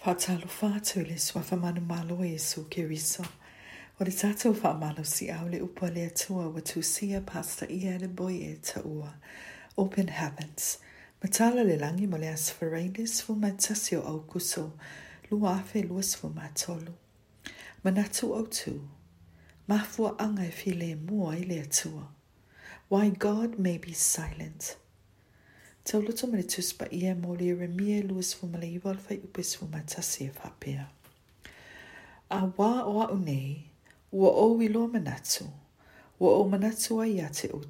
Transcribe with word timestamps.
Whaatalofa 0.00 0.76
atu 0.76 1.04
le 1.06 1.16
fa 1.42 1.56
manu 1.58 1.82
malo 1.82 2.24
e 2.24 2.28
Yesu 2.34 2.64
Kiriso. 2.70 3.22
O 4.00 4.02
le 4.04 4.10
tātou 4.10 4.54
wha 4.58 4.72
malo 4.72 5.02
si 5.04 5.30
au 5.30 5.44
le 5.46 5.58
upa 5.60 5.90
le 5.92 6.06
atua 6.08 6.48
wa 6.50 6.58
tūsia 6.62 7.20
pasta 7.26 7.68
ia 7.70 7.98
le 7.98 8.08
boi 8.08 8.32
e 8.46 8.54
taua. 8.62 9.10
Open 9.76 10.08
heavens. 10.08 10.78
Matala 11.22 11.62
le 11.64 11.76
langi 11.76 12.06
mo 12.08 12.16
le 12.16 12.28
asfareides 12.32 13.20
fu 13.20 13.34
ma 13.34 13.48
tasio 13.50 14.00
au 14.02 14.20
kuso. 14.20 14.72
lu 15.30 15.40
afe 15.46 15.82
luas 15.86 16.16
fu 16.16 16.28
ma 16.30 16.44
matolu. 16.48 16.94
Manatu 17.84 18.32
au 18.34 18.46
tu. 18.46 18.80
Mafua 19.68 20.16
anga 20.18 20.46
e 20.50 20.72
le 20.72 20.94
mua 20.94 21.34
i 21.36 21.44
le 21.46 21.58
atua. 21.60 22.06
Why 22.88 23.10
God 23.10 23.58
may 23.58 23.76
be 23.76 23.92
silent. 23.92 24.76
Tau 25.82 26.02
luto 26.04 26.26
mani 26.28 26.44
tuspa 26.44 26.84
ia 26.92 27.14
mō 27.16 27.32
lia 27.40 27.54
remia 27.56 28.02
luas 28.04 28.34
fuma 28.36 28.58
le 28.60 28.68
iwa 28.68 28.90
alfai 28.92 29.16
upes 29.24 29.54
fuma 29.56 29.80
tasi 29.88 30.26
e 30.28 30.32
whapea. 30.38 30.84
A 32.30 32.40
wā 32.56 32.84
o 32.84 33.00
a 33.00 33.06
unei, 33.14 33.64
ua 34.12 34.28
o 34.28 34.48
wilo 34.60 34.84
manatu, 34.88 35.46
ua 36.20 36.30
o 36.40 36.44
manatu 36.44 37.00
a 37.00 37.06
ia 37.08 37.30
te 37.32 37.48
o 37.54 37.64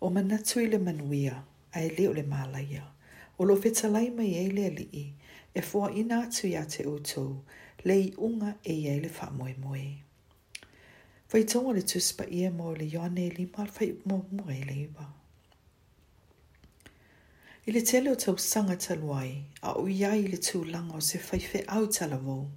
o 0.00 0.10
manatu 0.10 0.60
i 0.62 0.66
le 0.70 0.78
manuia, 0.78 1.42
a 1.74 1.82
e 1.82 1.88
leo 1.98 2.12
le 2.14 2.22
mālaia, 2.22 2.84
o 3.40 3.44
lo 3.44 3.56
feta 3.56 3.88
lai 3.88 4.10
mai 4.10 4.32
e 4.46 4.48
le 4.52 4.66
alii, 4.66 5.12
e 5.54 5.60
fua 5.62 5.90
ina 5.90 6.22
atu 6.22 6.46
ia 6.46 6.64
te 6.66 6.86
o 6.86 7.00
le 7.84 7.94
i 7.98 8.12
unga 8.18 8.54
e 8.62 8.72
ia 8.72 8.94
le 9.02 9.10
wha 9.18 9.30
moe 9.30 9.54
moe. 9.58 9.98
Whaitonga 11.32 11.72
le 11.74 11.82
tuspa 11.82 12.24
ia 12.30 12.50
mō 12.50 12.78
le 12.78 12.84
yone 12.86 13.28
li 13.30 13.46
mālfai 13.46 13.96
mō 14.06 14.16
moe 14.30 14.60
le 14.64 14.76
iwa. 14.86 15.06
Mo 15.10 15.19
I 17.66 17.70
le 17.70 17.80
tele 17.84 18.10
o 18.10 18.14
tau 18.14 18.36
sanga 18.38 18.76
taluai, 18.76 19.44
a 19.62 19.72
o 19.76 19.82
iai 19.84 20.22
le 20.32 20.38
tū 20.40 20.62
langa 20.70 20.94
o 20.96 21.00
se 21.00 21.18
faife 21.18 21.60
au 21.68 21.86
talavo. 21.92 22.48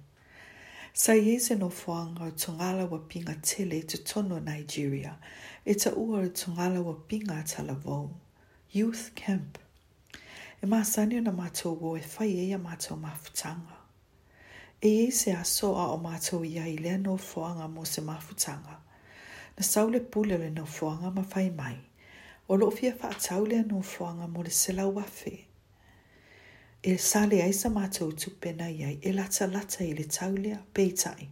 Sa 0.94 1.12
iese 1.12 1.58
no 1.58 1.68
fuanga 1.68 2.24
o 2.24 2.30
tongala 2.30 2.86
wa 2.88 2.98
pinga 3.00 3.34
tele 3.42 3.82
te 3.82 3.98
tono 3.98 4.38
Nigeria, 4.38 5.18
e 5.66 5.74
ta 5.74 5.90
ua 5.90 6.20
o 6.22 6.28
tongala 6.28 6.80
wa 6.80 6.94
pinga 6.94 7.42
talavo. 7.44 8.08
Youth 8.72 9.10
Camp. 9.14 9.58
E 10.62 10.66
maa 10.66 10.84
sanio 10.84 11.20
na 11.20 11.32
mato 11.32 11.70
wo 11.72 11.96
e 11.96 12.00
fai 12.00 12.30
e 12.40 12.52
a 12.54 12.58
mato 12.58 12.96
mafutanga. 12.96 13.76
E 14.80 14.88
iese 14.88 15.32
a 15.36 15.44
soa 15.44 15.90
o 15.92 15.98
mato 15.98 16.42
iai 16.42 16.78
le 16.78 16.96
no 16.96 17.18
fuanga 17.18 17.68
mo 17.68 17.84
se 17.84 18.00
mafutanga. 18.00 18.80
Na 19.56 19.62
saule 19.62 20.00
pule 20.00 20.38
le 20.38 20.48
no 20.50 20.64
fuanga 20.64 21.10
ma 21.14 21.22
fai 21.22 21.50
mai 21.50 21.76
o 22.48 22.56
lo 22.56 22.70
fia 22.70 22.94
fa 22.98 23.12
tau 23.12 23.44
le 23.44 23.62
no 23.62 23.82
fanga 23.82 24.26
mo 24.26 24.42
le 24.42 24.50
sela 24.50 24.86
wafe. 24.86 25.46
E 26.82 26.98
sale 26.98 27.42
ai 27.42 27.52
sa 27.52 27.68
mātou 27.68 28.12
tu 28.16 28.30
pena 28.40 28.68
iai 28.68 28.98
e 29.02 29.12
lata 29.12 29.46
lata 29.46 29.84
i 29.84 29.94
le 29.94 30.04
tau 30.04 30.36
lea 30.36 30.58
peitai. 30.74 31.28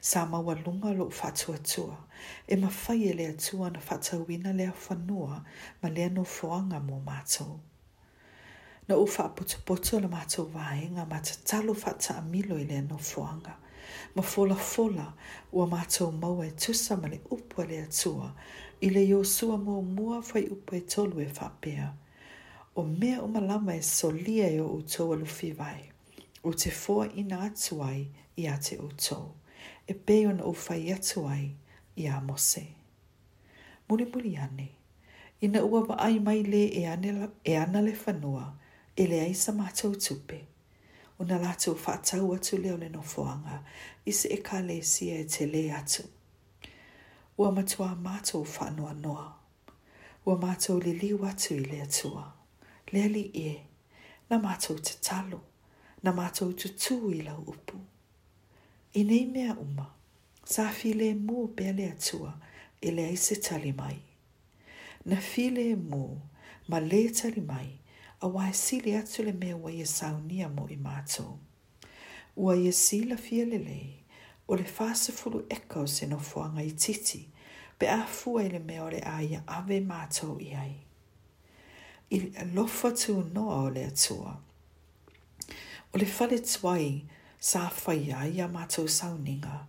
Sa 0.00 0.26
maua 0.26 0.54
lunga 0.56 0.90
lo 0.92 1.08
fatua 1.10 1.58
tua, 1.58 1.96
e, 2.46 2.54
e 2.54 2.56
ma 2.56 2.68
fai 2.68 3.08
e 3.08 3.12
lea 3.14 3.32
tua 3.38 3.70
na 3.70 3.80
fatau 3.80 4.26
ina 4.28 4.52
lea 4.52 4.72
whanua 4.88 5.44
ma 5.82 5.88
lea 5.88 6.08
no 6.08 6.24
fuanga 6.24 6.80
mo 6.80 7.00
mātou. 7.06 7.60
Na 8.88 8.96
ufa 8.96 9.28
puto 9.28 9.58
poto 9.64 10.00
le 10.00 10.08
mātou 10.08 10.50
vāenga 10.50 11.06
ma 11.08 11.20
ta 11.20 11.34
talo 11.44 11.74
fata 11.74 12.18
amilo 12.18 12.58
i 12.58 12.64
lea 12.66 12.82
no 12.82 12.98
fuanga. 12.98 13.54
Ma 14.14 14.22
fola 14.22 14.56
fola 14.56 15.06
ua 15.52 15.66
mātou 15.66 16.10
maua 16.12 16.46
e 16.46 16.50
tusa 16.56 16.96
ma 17.00 17.06
le 17.08 17.20
upua 17.30 17.64
lea 17.64 17.86
tua 17.86 18.28
i 18.80 18.88
le 18.88 19.02
Iosua 19.06 19.56
mō 19.56 19.82
mua 19.82 20.20
whai 20.20 20.48
upo 20.50 20.76
e 20.76 20.80
tolu 20.80 21.20
e 21.20 21.26
whapea. 21.38 21.92
O 22.76 22.82
mea 22.82 23.20
o 23.22 23.28
malama 23.28 23.74
e 23.74 23.82
solia 23.82 24.48
e 24.50 24.60
o 24.60 24.68
utou 24.74 25.12
alu 25.12 25.26
whiwai. 25.42 25.90
O 26.42 26.52
te 26.52 26.70
i 26.70 27.18
ina 27.20 27.40
atuai 27.40 28.08
i 28.36 28.46
a 28.48 28.56
te 28.58 28.76
utou. 28.76 29.34
E 29.88 29.94
peo 29.94 30.32
na 30.32 30.44
uwhai 30.44 30.92
atuai 30.92 31.54
i 31.96 32.06
a 32.08 32.20
mose. 32.20 32.66
Muri 33.88 34.04
muri 34.06 34.36
ane. 34.36 34.70
Ina 35.40 35.64
ua 35.64 35.80
wa 35.88 35.96
ai 35.98 36.18
mai 36.18 36.42
le 36.42 36.64
e, 36.66 36.84
anela, 36.86 37.28
e 37.44 37.54
ana 37.56 37.80
le 37.80 37.94
whanua 38.06 38.54
e 38.96 39.06
le 39.06 39.20
aisa 39.20 39.52
mātou 39.52 39.94
tupe. 40.00 40.40
O 41.20 41.24
na 41.24 41.38
lātou 41.38 41.74
whātau 41.74 42.34
atu 42.34 42.58
leo 42.58 42.76
le 42.76 42.88
no 42.88 43.02
fuanga, 43.02 43.62
i 44.06 44.12
se 44.12 44.28
e 44.28 44.40
ka 44.42 44.58
le 44.60 44.82
sia 44.82 45.18
e 45.20 45.24
te 45.28 45.46
le 45.46 45.70
atu. 45.72 46.02
Ua 47.38 47.52
matua 47.52 47.94
matou 47.96 48.44
fa'anoanoa 48.44 49.32
Ua 50.26 50.36
matou 50.38 50.78
liliu 50.80 51.24
atu 51.26 51.54
i 51.54 51.58
le 51.60 51.82
atua. 51.82 52.32
le 52.92 53.02
alii 53.04 53.30
e, 53.34 53.50
na 54.30 54.38
matou 54.38 54.78
tatalo 54.78 55.40
na 56.02 56.12
matou 56.12 56.52
tutū 56.52 56.96
i 57.14 57.22
lau 57.26 57.42
upu. 57.52 57.76
I 58.94 59.02
nei 59.04 59.24
mea 59.26 59.56
uma, 59.58 59.86
sa 60.44 60.70
filemū 60.78 61.48
pea 61.56 61.72
le 61.72 61.84
atua 61.90 62.34
e 62.80 62.90
le 62.90 63.16
se 63.16 63.34
tali 63.36 63.72
mai. 63.72 63.98
Na 65.04 65.16
filemū 65.30 66.04
ma 66.68 66.78
lē 66.90 67.02
tali 67.20 67.40
mai, 67.52 67.70
auā 68.22 68.46
e 68.50 68.54
sili 68.62 68.92
atu 68.96 69.22
le 69.26 69.32
mea 69.32 69.56
ua 69.56 69.72
ia 69.72 69.82
e 69.82 69.86
saunia 69.98 70.48
mo 70.56 70.68
i 70.70 70.76
matou 70.76 71.38
Ua 72.36 72.56
ia 72.56 72.68
e 72.68 72.72
silafia 72.72 73.44
fia 73.46 74.03
o 74.48 74.54
le 74.54 74.64
fāse 74.66 75.12
fulu 75.16 75.38
eka 75.50 75.80
o 75.80 75.86
se 75.88 76.06
nofuanga 76.06 76.60
i 76.62 76.70
titi, 76.72 77.20
pe 77.78 77.88
a 77.88 78.04
fuai 78.06 78.48
le 78.52 78.58
mea 78.60 78.82
o 78.84 78.90
le 78.92 79.00
aia 79.08 79.42
ave 79.58 79.78
mātou 79.80 80.36
i 80.44 80.50
ai. 80.60 80.74
I 82.12 82.18
lofa 82.54 82.90
tū 82.94 83.16
noa 83.34 83.62
o 83.64 83.70
le 83.72 83.84
atua. 83.88 84.34
O 85.94 85.98
le 85.98 86.06
fale 86.06 86.36
tuai 86.44 87.06
sa 87.38 87.64
whaia 87.86 88.26
i 88.28 88.40
a 88.44 88.48
mātou 88.48 88.88
sauninga, 88.92 89.62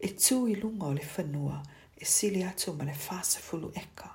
e 0.00 0.12
tū 0.14 0.42
i 0.50 0.54
lunga 0.60 0.92
o 0.92 0.94
le 0.98 1.04
whanua 1.16 1.62
e 1.96 2.04
sili 2.06 2.42
atu 2.46 2.74
ma 2.76 2.84
le 2.86 2.94
fāse 2.94 3.40
fulu 3.42 3.72
eka. 3.80 4.12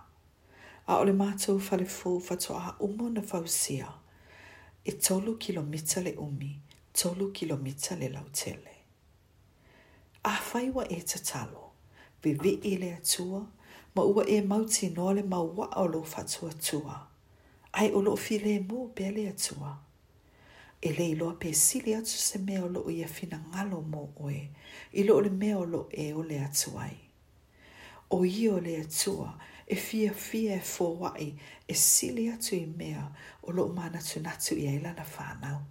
A 0.87 0.99
o 0.99 1.03
le 1.07 1.13
mātou 1.17 1.57
fale 1.63 1.87
fū 1.89 2.19
fato 2.21 2.55
a 2.59 2.75
umo 2.85 3.09
na 3.17 3.21
fausia, 3.25 3.89
e 4.85 4.91
tolu 4.99 5.37
kilomita 5.39 6.03
le 6.05 6.13
umi, 6.19 6.53
tolu 6.93 7.31
kilomita 7.31 7.95
le 7.97 8.09
lautele 8.13 8.72
a 10.25 10.31
whaiwa 10.39 10.85
e 10.89 11.01
te 11.01 11.19
talo. 11.19 11.63
Vi 12.23 12.33
vi 12.33 12.51
i 12.63 12.77
le 12.77 12.93
atua, 12.95 13.45
ma 13.95 14.01
ua 14.03 14.23
e 14.23 14.41
mauti 14.41 14.89
no 14.93 15.11
le 15.11 15.23
maua 15.23 15.67
o 15.75 15.85
lo 15.87 16.03
fatua 16.03 16.51
tua. 16.53 17.07
Ai 17.73 17.91
o 17.91 17.99
lo 18.01 18.15
fi 18.15 18.39
le 18.39 18.59
mu 18.59 18.87
pe 18.95 19.11
le 19.11 19.27
atua. 19.27 19.77
E 20.81 20.89
le 20.95 21.05
ilo 21.13 21.31
pe 21.39 21.51
sili 21.53 21.91
atu 21.95 22.15
se 22.27 22.37
me 22.39 22.55
o 22.59 22.67
lo 22.67 22.81
i 22.89 23.03
a 23.03 23.07
fina 23.07 23.37
ngalo 23.49 23.79
mo 23.91 24.01
oe, 24.25 24.41
i 24.93 25.01
lo 25.07 25.19
le 25.23 25.29
me 25.29 25.51
o 25.55 25.63
lo 25.65 25.81
e 26.03 26.07
o 26.15 26.21
le 26.29 26.37
atuai. 26.47 26.97
O 28.15 28.23
i 28.23 28.43
o 28.53 28.57
le 28.65 28.73
atua, 28.83 29.29
e 29.67 29.75
fia 29.75 30.13
fia 30.13 30.55
e 30.55 30.59
fōwai, 30.73 31.25
e 31.67 31.73
sili 31.73 32.25
atu 32.35 32.55
i 32.55 32.65
mea 32.79 33.03
o 33.43 33.49
lo 33.51 33.67
mana 33.77 33.99
tunatu 34.09 34.55
i 34.55 34.65
eilana 34.71 35.03
whanau. 35.15 35.61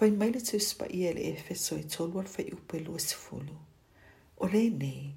Fai 0.00 0.14
mai 0.16 0.30
le 0.32 0.40
tūs 0.40 0.66
pa 0.80 0.86
ia 0.96 1.10
le 1.12 1.26
efeso 1.28 1.76
e 1.76 1.82
tōluar 1.84 2.24
fai 2.24 2.46
upe 2.56 2.78
lo 2.80 2.94
e 2.96 3.00
sifolo. 3.04 3.52
O 4.40 4.46
le 4.48 4.62
nei, 4.70 5.12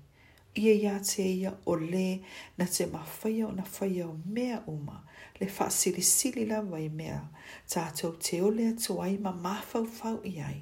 ia 0.60 0.74
e 0.74 0.80
ia 0.82 0.98
te 1.00 1.24
ia 1.24 1.54
o 1.72 1.78
le 1.80 2.18
na 2.58 2.66
te 2.68 2.84
mawhaia 2.92 3.46
o 3.48 3.52
na 3.56 3.64
whaia 3.78 4.10
o 4.10 4.18
mea 4.26 4.58
uma 4.68 4.98
le 5.40 5.48
wha 5.56 5.68
siri 5.72 6.02
sili 6.04 6.44
la 6.50 6.60
wai 6.60 6.90
mea 6.90 7.20
ta 7.72 7.84
atou 7.92 8.12
te 8.20 8.42
olea 8.44 8.74
tuai 8.86 9.16
ma 9.24 9.32
mawhau 9.32 9.88
fau 10.00 10.18
i 10.28 10.34
ai. 10.50 10.60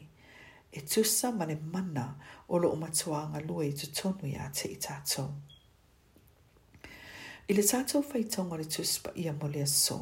E 0.71 0.79
tūsa 0.85 1.31
ma 1.39 1.47
le 1.49 1.55
mana 1.73 2.03
o 2.49 2.59
lo 2.61 2.69
umatoa 2.77 3.23
ngā 3.33 3.41
lua 3.47 3.65
i 3.65 3.71
tutonu 3.81 4.29
ia 4.29 4.45
te 4.53 4.69
i 4.69 4.77
tātou. 4.85 5.31
I 7.49 7.57
le 7.57 7.65
tātou 7.73 8.05
whaitonga 8.11 8.61
le 8.61 8.69
tūs 8.69 8.99
pa 9.01 9.15
ia 9.17 9.33
mo 9.41 9.49
le 9.49 9.65
aso, 9.65 9.99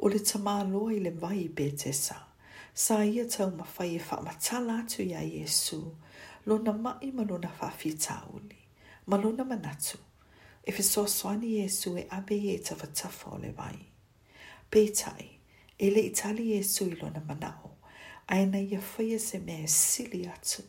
o 0.00 0.10
le 0.10 0.18
tamā 0.18 0.56
loa 0.72 0.98
i 0.98 0.98
le 1.06 1.14
vai 1.22 1.44
i 1.44 1.46
bētesa. 1.48 2.18
Tātou 2.24 2.28
sa 2.74 3.02
ia 3.02 3.26
tau 3.28 3.50
mawhai 3.50 3.96
e 3.96 3.98
whaamatala 3.98 4.78
atu 4.82 5.02
ia 5.02 5.20
Iesu, 5.20 5.96
lona 6.46 6.72
mai 6.72 7.10
ma 7.12 7.24
lona 7.24 7.48
whawhita 7.48 8.22
uli, 8.34 8.58
ma 9.06 9.16
lona 9.16 9.42
manatu, 9.44 9.98
e 10.62 10.70
fe 10.72 10.82
soa 10.82 11.08
soani 11.08 11.46
Iesu 11.58 11.98
e 11.98 12.06
abe 12.10 12.36
e 12.38 12.58
tawa 12.62 12.86
tafa 12.94 13.30
o 13.34 13.38
le 13.38 13.52
wai. 13.58 13.76
Pei 14.70 14.90
e 15.78 15.90
le 15.90 16.00
itali 16.02 16.44
Iesu 16.54 16.84
i 16.86 16.94
lona 16.94 17.20
manao, 17.20 17.74
a 18.28 18.36
ena 18.38 18.58
ia 18.60 18.78
whaia 18.78 19.16
e 19.16 19.18
se 19.18 19.38
mea 19.38 19.66
sili 19.66 20.26
atu. 20.28 20.62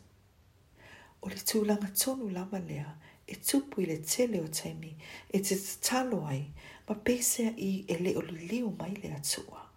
O 1.22 1.28
le 1.28 1.36
tūlanga 1.36 1.88
tonu 1.94 2.28
lama 2.32 2.58
lea, 2.58 2.86
e 3.28 3.34
tupu 3.36 3.80
i 3.82 3.86
le 3.86 4.02
tele 4.02 4.40
o 4.40 4.48
teimi, 4.48 4.92
e 5.30 5.38
te 5.38 5.54
tatalo 5.54 6.26
ai, 6.26 6.50
ma 6.88 6.94
pesea 6.96 7.54
i 7.56 7.84
e 7.86 7.94
le 7.98 8.16
o 8.16 8.22
liu 8.22 8.74
mai 8.78 8.90
le 8.96 9.14
atua 9.14 9.70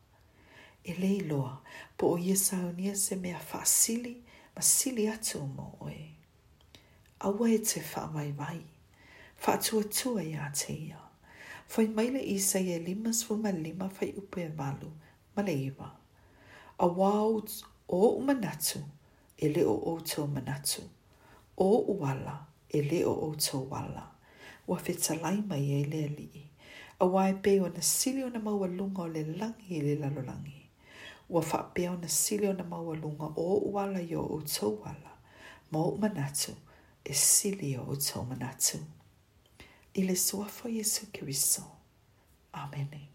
e 0.85 0.93
leiloa 0.93 1.61
po 1.97 2.07
o 2.13 2.17
iesaunia 2.17 2.95
se 2.95 3.15
mea 3.15 3.39
whaasili 3.51 4.21
ma 4.55 4.61
sili 4.61 5.07
atu 5.09 5.39
o 5.39 5.45
mo 5.47 5.77
oe. 5.81 6.05
Awa 7.19 7.49
e 7.49 7.57
te 7.57 7.81
wha 7.93 8.07
mai 8.13 8.31
mai, 8.37 8.61
wha 9.41 9.53
atua 9.53 9.83
tua 9.83 10.23
ia 10.23 10.49
te 10.59 10.73
ia. 10.73 10.99
Whai 11.75 11.87
maile 11.87 12.19
i 12.21 12.37
sa 12.39 12.59
e 12.59 12.77
lima 12.79 13.13
sfu 13.13 13.33
ma 13.43 13.51
lima 13.51 13.89
whai 13.97 14.11
upe 14.21 14.41
e 14.41 14.49
malu, 14.57 14.91
ma 15.35 15.41
le 15.43 15.53
iwa. 15.53 15.89
A 16.77 16.85
wau 16.87 17.41
o 17.89 18.07
o 18.07 18.19
manatu, 18.27 18.79
e 19.37 19.45
le 19.53 19.63
o 19.65 19.73
o 19.91 19.99
to 19.99 20.27
manatu. 20.27 20.81
O 21.57 21.67
uala, 21.99 22.35
e 22.69 22.79
le 22.81 22.99
o 23.05 23.13
o 23.27 23.33
to 23.35 23.57
wala. 23.71 24.05
Wa 24.67 24.77
whetta 24.85 25.13
lai 25.23 25.37
mai 25.49 25.63
e 25.63 25.79
le 25.91 25.99
alii. 26.09 26.45
A 26.99 27.05
wai 27.13 27.33
pe 27.43 27.51
o 27.63 27.67
na 27.75 27.81
sili 27.81 28.21
o 28.23 28.29
na 28.29 28.39
maua 28.45 28.67
lunga 28.77 29.01
o 29.01 29.07
le 29.13 29.21
langi 29.39 29.67
e 29.79 29.81
le 29.87 29.95
lalolangi 30.01 30.64
ua 31.29 31.41
whapea 31.41 31.91
o 31.91 31.95
na 31.97 32.07
sile 32.09 32.49
o 32.49 32.53
na 32.53 32.63
maualunga 32.63 33.25
o 33.35 33.55
uala 33.57 34.01
i 34.01 34.15
o 34.15 34.21
o 34.23 34.41
tauala, 34.41 35.11
ma 35.71 35.79
o 35.79 35.97
manatu 35.97 36.55
e 37.05 37.13
sile 37.13 37.79
o 37.79 37.89
o 37.91 37.95
tau 37.97 38.25
manatu. 38.25 38.77
I 39.93 40.01
le 40.03 40.15
suafo 40.15 40.69
Jesu 40.69 41.07
Kiriso. 41.11 41.63
Amen. 42.53 42.87
Amen. 42.93 43.14